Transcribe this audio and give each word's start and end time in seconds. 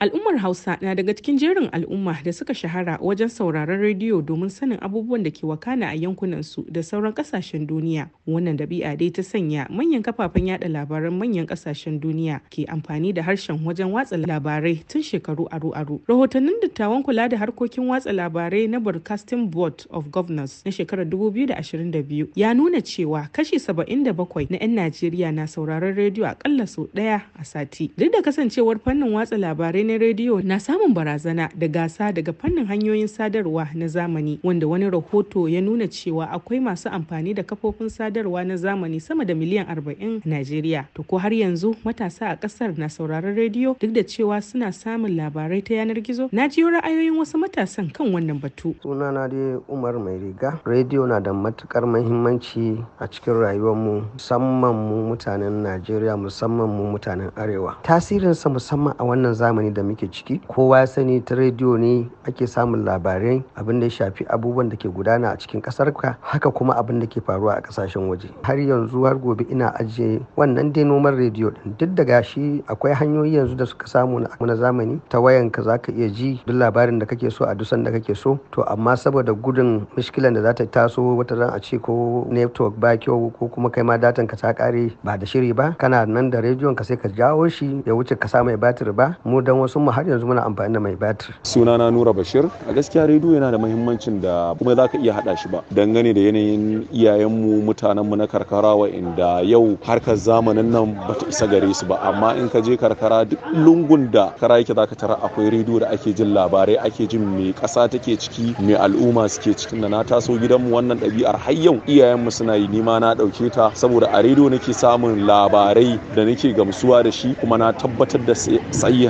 Al'ummar 0.00 0.38
Hausa 0.38 0.78
na 0.80 0.94
daga 0.94 1.10
cikin 1.10 1.38
jerin 1.42 1.66
al'umma 1.74 2.14
da 2.24 2.30
suka 2.32 2.54
shahara 2.54 2.98
wajen 3.02 3.26
sauraron 3.28 3.80
rediyo 3.82 4.22
domin 4.22 4.46
sanin 4.48 4.78
abubuwan 4.80 5.26
da 5.26 5.30
ke 5.34 5.42
wakana 5.42 5.90
a 5.90 5.94
yankunansu 5.98 6.62
da 6.70 6.82
sauran 6.86 7.10
ƙasashen 7.10 7.66
duniya. 7.66 8.06
Wannan 8.22 8.54
dabi'a 8.62 8.94
dai 8.94 9.10
ta 9.10 9.26
sanya 9.26 9.66
manyan 9.66 10.06
kafafen 10.06 10.46
yada 10.54 10.70
labaran 10.70 11.18
manyan 11.18 11.50
ƙasashen 11.50 11.98
duniya 11.98 12.38
ke 12.46 12.62
amfani 12.70 13.10
da 13.12 13.26
harshen 13.26 13.58
wajen 13.66 13.90
watsa 13.90 14.14
labarai 14.22 14.86
tun 14.86 15.02
shekaru 15.02 15.50
aru-aru. 15.50 15.98
Rahotannin 16.06 16.62
dattawan 16.62 17.02
kula 17.02 17.26
da 17.26 17.34
harkokin 17.36 17.90
watsa 17.90 18.14
labarai 18.14 18.70
na 18.70 18.78
Broadcasting 18.78 19.50
Board 19.50 19.82
of 19.90 20.12
Governors 20.14 20.62
na 20.62 20.70
shekarar 20.70 21.10
2022 21.10 22.30
ya 22.38 22.54
nuna 22.54 22.78
cewa 22.86 23.26
kashi 23.34 23.58
77 23.58 24.14
na 24.46 24.62
'yan 24.62 24.78
Najeriya 24.78 25.34
na 25.34 25.50
sauraron 25.50 25.90
rediyo 25.90 26.22
akalla 26.30 26.70
sau 26.70 26.86
ɗaya 26.94 27.26
a 27.34 27.42
sati. 27.42 27.90
Duk 27.98 28.14
da 28.14 28.22
kasancewar 28.22 28.78
fannin 28.78 29.10
watsa 29.10 29.34
labarai 29.34 29.87
na 29.88 29.96
rediyo 29.98 30.40
na 30.44 30.60
samun 30.60 30.92
barazana 30.94 31.48
da 31.56 31.68
gasa 31.68 32.12
daga 32.12 32.32
fannin 32.32 32.66
hanyoyin 32.66 33.06
sadarwa 33.08 33.68
na 33.74 33.88
zamani 33.88 34.38
wanda 34.44 34.66
wani 34.66 34.90
rahoto 34.90 35.48
ya 35.48 35.60
nuna 35.60 35.88
cewa 35.88 36.30
akwai 36.30 36.60
masu 36.60 36.88
amfani 36.88 37.34
da 37.34 37.42
kafofin 37.42 37.88
sadarwa 37.88 38.44
na 38.44 38.56
zamani 38.56 39.00
sama 39.00 39.24
da 39.24 39.34
miliyan 39.34 39.66
40 39.66 40.20
a 40.24 40.28
Najeriya. 40.28 40.84
To 40.94 41.02
ko 41.02 41.18
har 41.18 41.32
yanzu 41.32 41.74
matasa 41.84 42.30
a 42.30 42.36
ƙasar 42.36 42.76
na 42.78 42.88
sauraron 42.88 43.34
rediyo 43.34 43.76
duk 43.80 43.92
da 43.92 44.02
cewa 44.04 44.42
suna 44.42 44.72
samun 44.72 45.16
labarai 45.16 45.62
ta 45.64 45.74
yanar 45.74 46.00
gizo? 46.04 46.28
Na 46.32 46.48
jiyo 46.48 46.68
ra'ayoyin 46.70 47.16
wasu 47.16 47.38
matasan 47.38 47.88
kan 47.90 48.12
wannan 48.12 48.40
batu. 48.40 48.74
Sunana 48.82 49.28
dai 49.28 49.56
Umar 49.68 49.98
Mai 49.98 50.18
Riga. 50.18 50.60
Rediyo 50.66 51.06
na 51.08 51.20
da 51.20 51.32
matuƙar 51.32 51.86
muhimmanci 51.88 52.84
a 53.00 53.08
cikin 53.08 53.34
rayuwarmu 53.40 54.04
musamman 54.14 54.74
mu 54.76 55.08
mutanen 55.14 55.62
Najeriya 55.64 56.16
musamman 56.16 56.68
mu 56.68 56.92
mutanen 56.92 57.30
Arewa. 57.36 57.76
Tasirinsa 57.82 58.48
musamman 58.50 58.94
a 58.98 59.04
wannan 59.04 59.34
zamani 59.34 59.70
da 59.78 59.82
muke 59.86 60.10
ciki. 60.10 60.40
Kowa 60.50 60.78
ya 60.82 60.86
sani 60.86 61.20
ta 61.22 61.34
rediyo 61.38 61.78
ne 61.78 62.10
ake 62.26 62.46
samun 62.46 62.82
labarai 62.84 63.42
abin 63.54 63.78
da 63.80 63.86
ya 63.86 63.90
shafi 63.90 64.26
abubuwan 64.26 64.68
da 64.68 64.76
ke 64.76 64.88
gudana 64.90 65.30
a 65.32 65.36
cikin 65.38 65.62
ƙasar 65.62 65.94
ka 65.94 66.18
haka 66.20 66.50
kuma 66.50 66.74
abin 66.74 66.98
da 67.00 67.06
ke 67.06 67.20
faruwa 67.22 67.54
a 67.54 67.60
ƙasashen 67.62 68.08
waje. 68.10 68.26
Har 68.42 68.56
yanzu 68.58 69.04
har 69.06 69.14
gobe 69.14 69.46
ina 69.50 69.70
ajiye 69.78 70.20
wannan 70.36 70.72
dai 70.72 70.84
noman 70.84 71.14
rediyo 71.14 71.50
din 71.54 71.74
duk 71.78 71.94
da 71.94 72.04
gashi 72.04 72.62
akwai 72.66 72.94
hanyoyi 72.94 73.34
yanzu 73.38 73.54
da 73.56 73.64
suka 73.66 73.86
samu 73.86 74.18
na 74.20 74.54
zamani 74.56 75.00
ta 75.08 75.20
wayan 75.20 75.50
ka 75.52 75.62
zaka 75.62 75.92
iya 75.92 76.08
ji 76.08 76.42
duk 76.46 76.56
labarin 76.56 76.98
da 76.98 77.06
kake 77.06 77.30
so 77.30 77.44
a 77.44 77.54
dusan 77.54 77.84
da 77.84 77.90
kake 77.90 78.16
so. 78.16 78.38
To 78.52 78.64
amma 78.66 78.96
saboda 78.96 79.32
gudun 79.32 79.86
mishkilan 79.96 80.34
da 80.34 80.42
za 80.42 80.52
ta 80.54 80.64
taso 80.64 81.02
wata 81.16 81.36
ran 81.38 81.50
a 81.54 81.60
ce 81.60 81.78
ko 81.78 82.26
network 82.30 82.74
ba 82.80 82.96
kyau 82.96 83.30
ko 83.38 83.48
kuma 83.48 83.70
kai 83.70 83.82
ma 83.82 83.96
datan 83.96 84.26
ka 84.26 84.36
ta 84.36 84.52
kare 84.52 84.90
ba 85.04 85.16
da 85.18 85.26
shiri 85.26 85.52
ba 85.54 85.76
kana 85.78 86.06
nan 86.06 86.30
da 86.30 86.40
rediyon 86.40 86.74
ka 86.76 86.84
sai 86.84 86.96
ka 86.96 87.08
jawo 87.08 87.48
shi 87.48 87.82
ya 87.86 87.94
wuce 87.94 88.18
ka 88.18 88.28
sa 88.28 88.42
mai 88.42 88.56
batir 88.56 88.92
ba. 88.92 89.16
Mu 89.24 89.40
dan 89.42 89.58
wasu 89.68 89.78
mu 89.80 89.90
har 89.92 90.04
yanzu 90.08 90.26
muna 90.26 90.42
amfani 90.48 90.74
da 90.74 90.80
mai 90.80 90.96
batir. 90.96 91.34
Sunana 91.44 91.90
Nura 91.92 92.12
Bashir. 92.16 92.48
A 92.68 92.72
gaskiya 92.72 93.06
rediyo 93.06 93.34
yana 93.36 93.50
da 93.52 93.58
muhimmancin 93.58 94.20
da 94.20 94.54
kuma 94.54 94.74
za 94.74 94.88
ka 94.88 94.98
iya 94.98 95.12
haɗa 95.12 95.36
shi 95.36 95.48
ba. 95.48 95.62
Dangane 95.72 96.14
da 96.14 96.20
yanayin 96.20 96.88
iyayenmu 96.92 97.62
mutanenmu 97.68 98.16
na 98.16 98.26
karkara 98.26 98.72
inda 98.88 99.42
yau 99.44 99.76
harkar 99.84 100.16
zamanin 100.16 100.70
nan 100.72 100.94
ba 101.06 101.14
ta 101.14 101.26
isa 101.28 101.46
gare 101.46 101.72
su 101.74 101.86
ba 101.86 101.96
amma 102.08 102.34
in 102.40 102.48
ka 102.48 102.60
je 102.60 102.76
karkara 102.76 103.24
duk 103.28 103.38
lungun 103.52 104.10
da 104.10 104.30
kara 104.40 104.58
yake 104.60 104.74
za 104.74 104.86
ka 104.86 104.94
tara 104.96 105.14
akwai 105.22 105.50
rediyo 105.50 105.80
da 105.80 105.88
ake 105.90 106.14
jin 106.14 106.32
labarai 106.34 106.76
ake 106.86 107.06
jin 107.08 107.24
me 107.36 107.52
ƙasa 107.52 107.88
take 107.90 108.16
ciki 108.18 108.54
me 108.60 108.74
al'umma 108.74 109.28
suke 109.28 109.52
cikin 109.56 109.80
da 109.82 109.88
na 109.88 110.02
taso 110.04 110.38
gidanmu 110.38 110.70
wannan 110.72 110.98
ɗabi'ar 110.98 111.36
har 111.38 111.52
yau 111.54 111.76
iyayenmu 111.86 112.30
suna 112.32 112.56
yi 112.56 112.68
nima 112.68 112.98
na 113.00 113.14
ɗauke 113.14 113.50
ta 113.52 113.70
saboda 113.74 114.06
a 114.12 114.22
rediyo 114.22 114.48
nake 114.50 114.72
samun 114.72 115.26
labarai 115.26 115.98
da 116.16 116.24
nake 116.24 116.52
gamsuwa 116.54 117.02
da 117.04 117.10
shi 117.10 117.34
kuma 117.40 117.58
na 117.58 117.72
tabbatar 117.72 118.20
da 118.26 118.34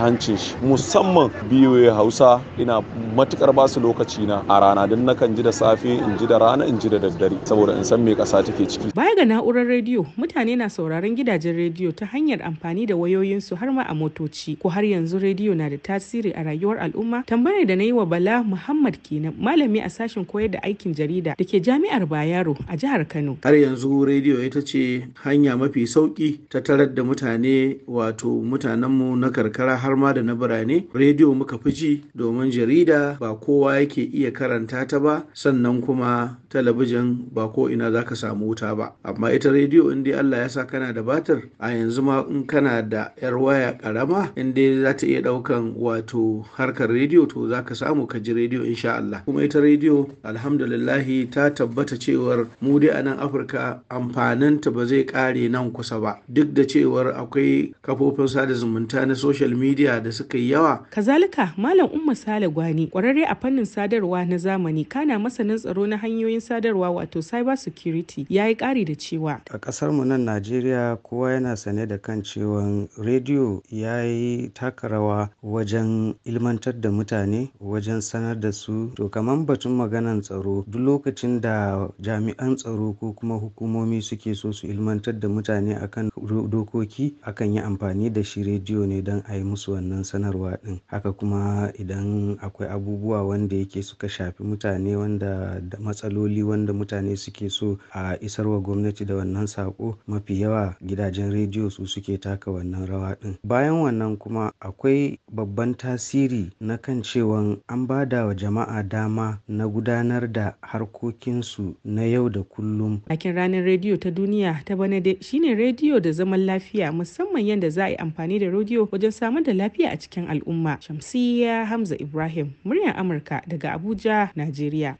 hancin 0.00 0.36
shi 0.38 0.45
musamman 0.62 1.30
biyoyi 1.50 1.86
hausa 1.90 2.40
ina 2.58 2.82
matuƙar 3.16 3.52
ba 3.54 3.68
su 3.68 3.80
lokaci 3.80 4.26
na 4.26 4.42
a 4.48 4.60
rana. 4.60 4.86
Don 4.86 5.04
nakan 5.04 5.34
ji 5.36 5.42
da 5.42 5.50
safe 5.52 5.84
in 5.86 6.18
ji 6.18 6.26
da 6.26 6.38
rana 6.38 6.64
in 6.66 6.78
ji 6.78 6.88
da 6.88 6.98
daddare 6.98 7.36
saboda 7.44 7.76
in 7.76 7.84
san 7.84 8.04
me 8.04 8.14
kasa 8.14 8.42
take 8.42 8.68
ciki. 8.68 8.92
Baya 8.94 9.14
ga 9.16 9.24
na'urar 9.24 9.66
rediyo 9.66 10.06
mutane 10.18 10.56
na 10.56 10.68
sauraron 10.68 11.16
gidajen 11.16 11.56
rediyo 11.56 11.92
ta 11.96 12.06
hanyar 12.06 12.42
amfani 12.42 12.86
da 12.86 12.94
wayoyinsu 12.94 13.56
har 13.56 13.72
ma 13.72 13.82
a 13.88 13.94
motoci. 13.94 14.58
Ko 14.58 14.68
har 14.68 14.82
yanzu 14.84 15.18
rediyo 15.18 15.56
na 15.56 15.68
da 15.68 15.76
tasiri 15.76 16.32
a 16.36 16.44
rayuwar 16.44 16.78
al'umma? 16.78 17.24
Tambayar 17.26 17.66
da 17.66 17.74
na 17.76 17.82
yi 17.84 17.92
wa 17.92 18.04
bala 18.04 18.42
muhammad 18.44 19.02
kenan 19.02 19.34
malami 19.40 19.80
a 19.84 19.88
sashen 19.90 20.24
koyar 20.24 20.50
da 20.52 20.58
aikin 20.62 20.94
jarida 20.94 21.34
da 21.36 21.44
ke 21.44 21.58
jami'ar 21.58 22.06
bayero 22.06 22.54
a 22.68 22.76
jihar 22.76 23.02
kano. 23.08 23.36
Har 23.42 23.52
yanzu 23.56 24.04
rediyo 24.06 24.38
ita 24.44 24.62
ce 24.62 25.02
hanya 25.24 25.56
mafi 25.56 25.82
sauƙi 25.88 26.38
ta 26.48 26.60
tarar 26.60 26.86
da 26.94 27.02
mutane 27.02 27.80
wato 27.88 28.28
mutanenmu 28.28 29.16
na 29.18 29.30
karkara 29.30 29.76
har 29.76 29.96
ma 29.96 30.12
da 30.12 30.22
na 30.22 30.34
birane. 30.36 30.86
Rediyo 30.94 31.34
muka 31.34 31.58
fi 31.58 31.72
ji 31.72 32.04
domin 32.14 32.50
jarida 32.50 33.16
ba 33.20 33.34
kowa 33.34 33.80
yake 33.80 34.02
iya 34.12 34.30
karanta 34.30 34.86
ta 34.86 34.98
ba 35.00 35.24
sannan 35.32 35.80
kuma 35.82 36.36
talabijin 36.48 37.28
ba 37.32 37.48
ko 37.48 37.68
ina 37.70 37.90
za 37.92 38.02
ka 38.04 38.14
samu 38.14 38.46
wuta 38.48 38.74
ba. 38.76 38.92
Amma 39.04 39.32
ita 39.32 39.50
rediyo 39.50 39.92
in 39.92 40.02
dai 40.02 40.12
Allah 40.14 40.38
ya 40.38 40.48
sa 40.48 40.64
kana 40.64 40.92
da 40.92 41.02
batir 41.02 41.50
a 41.60 41.68
yanzu 41.70 42.02
ma 42.02 42.24
in 42.28 42.46
kana 42.46 42.82
da 42.82 43.08
yar 43.22 43.36
waya 43.38 43.72
karama 43.78 44.32
in 44.36 44.54
dai 44.54 44.80
za 44.82 44.92
ta 44.96 45.06
iya 45.06 45.20
ɗaukan 45.22 45.74
wato 45.76 46.44
harkar 46.56 46.88
rediyo 46.88 47.26
to 47.28 47.48
za 47.48 47.62
ka 47.62 47.74
samu 47.74 48.06
ka 48.06 48.18
ji 48.18 48.32
rediyo 48.32 48.64
insha 48.64 48.96
Allah. 48.96 49.22
Kuma 49.24 49.44
ita 49.44 49.60
rediyo 49.60 50.08
alhamdulillahi 50.24 51.30
ta 51.30 51.50
tabbata 51.50 51.96
cewar 51.98 52.48
mu 52.60 52.78
dai 52.80 52.90
a 52.90 53.02
nan 53.02 53.18
Afirka 53.18 53.80
amfaninta 53.90 54.70
ba 54.72 54.86
zai 54.86 55.04
kare 55.04 55.48
nan 55.48 55.70
kusa 55.72 56.00
ba. 56.00 56.18
Duk 56.28 56.52
da 56.54 56.62
cewar 56.64 57.12
akwai 57.16 57.72
kafofin 57.82 58.28
sada 58.28 58.54
zumunta 58.54 59.06
na 59.06 59.14
social 59.14 59.50
media 59.50 60.00
da 60.00 60.10
suka 60.10 60.25
yi 60.34 60.50
yawa. 60.50 60.86
Kazalika 60.90 61.52
Malam 61.56 61.88
Umma 61.94 62.14
Sale 62.16 62.48
Gwani 62.48 62.86
kwararre 62.90 63.24
a 63.28 63.34
fannin 63.34 63.64
sadarwa 63.64 64.24
na 64.26 64.36
zamani 64.36 64.84
kana 64.88 65.18
masanin 65.18 65.58
tsaro 65.58 65.86
na 65.86 65.96
hanyoyin 65.96 66.40
sadarwa 66.40 66.90
wato 66.90 67.22
cyber 67.22 67.56
security 67.56 68.26
ya 68.28 68.46
yi 68.48 68.54
ƙari 68.54 68.84
da 68.84 68.94
cewa. 68.94 69.40
A 69.50 69.58
ƙasar 69.58 69.92
mu 69.92 70.04
nan 70.04 70.24
Najeriya 70.24 70.98
kowa 71.02 71.32
yana 71.32 71.56
sane 71.56 71.86
da 71.86 71.98
kan 71.98 72.22
cewa 72.22 72.88
rediyo 72.98 73.62
ya 73.70 74.02
yi 74.02 74.48
taka 74.54 74.88
rawa 74.88 75.28
wajen 75.44 76.14
ilmantar 76.24 76.72
da 76.80 76.90
mutane 76.90 77.50
wajen 77.60 78.00
sanar 78.00 78.40
da 78.40 78.50
su 78.52 78.90
to 78.96 79.08
kamar 79.08 79.36
batun 79.46 79.76
maganan 79.76 80.20
tsaro 80.22 80.64
duk 80.68 80.80
lokacin 80.80 81.40
da 81.40 81.88
jami'an 82.00 82.56
tsaro 82.56 82.92
ko 82.98 83.12
kuma 83.12 83.34
hukumomi 83.34 84.02
suke 84.02 84.34
so 84.34 84.52
su 84.52 84.66
ilmantar 84.66 85.18
da 85.20 85.28
mutane 85.28 85.76
akan 85.76 86.10
dokoki 86.50 87.14
akan 87.22 87.54
yi 87.54 87.60
amfani 87.60 88.10
da 88.12 88.22
shi 88.24 88.42
rediyo 88.42 88.86
ne 88.86 89.02
don 89.02 89.22
a 89.28 89.36
yi 89.36 89.42
musu 89.44 89.72
wannan 89.72 90.02
sanarwa 90.20 90.58
din 90.64 90.78
haka 90.86 91.12
kuma 91.12 91.72
idan 91.78 92.36
akwai 92.40 92.68
abubuwa 92.68 93.22
wanda 93.26 93.56
yake 93.56 93.82
suka 93.82 94.08
shafi 94.08 94.42
mutane 94.42 94.96
wanda 94.96 95.60
da 95.60 95.78
matsaloli 95.78 96.42
wanda 96.42 96.72
mutane 96.72 97.16
suke 97.16 97.50
so 97.50 97.78
a 97.92 98.16
isarwa 98.20 98.60
gwamnati 98.60 99.04
da 99.04 99.14
wannan 99.14 99.46
sako 99.46 99.98
mafi 100.06 100.40
yawa 100.40 100.74
gidajen 100.86 101.32
rediyo 101.32 101.70
su 101.70 101.86
suke 101.86 102.18
taka 102.18 102.50
wannan 102.50 102.86
rawa 102.86 103.16
din 103.22 103.34
bayan 103.44 103.74
wannan 103.74 104.16
kuma 104.16 104.52
akwai 104.60 105.18
babban 105.32 105.74
tasiri 105.74 106.50
na 106.60 106.76
kan 106.78 107.02
cewan 107.02 107.56
an 107.68 107.86
ba 107.86 108.06
da 108.06 108.26
wa 108.26 108.34
jama'a 108.34 108.82
dama 108.82 109.38
na 109.48 109.68
gudanar 109.68 110.32
da 110.32 110.54
harkokinsu 110.62 111.74
na 111.84 112.02
yau 112.04 112.28
da 112.30 112.42
kullum. 112.42 113.00
Akin 113.08 113.34
ranar 113.34 113.64
rediyo 113.64 113.96
ta 113.96 114.10
duniya 114.10 114.64
ta 114.64 114.76
bana 114.76 115.00
shine 115.20 115.54
rediyo 115.54 116.00
da 116.00 116.12
zaman 116.12 116.40
lafiya 116.46 116.92
musamman 116.92 117.46
yadda 117.46 117.70
za 117.70 117.84
a 117.84 117.88
yi 117.88 117.96
amfani 117.96 118.38
da 118.38 118.46
rediyo 118.50 118.88
wajen 118.92 119.10
samar 119.10 119.42
da 119.42 119.52
lafiya 119.52 119.95
a 119.96 119.98
cikin 119.98 120.28
al'umma. 120.28 120.76
Shamsiyya 120.80 121.64
Hamza 121.64 121.96
Ibrahim, 121.96 122.52
muryar 122.64 122.96
Amurka 123.00 123.40
daga 123.48 123.72
Abuja, 123.72 124.30
Najeriya. 124.36 124.96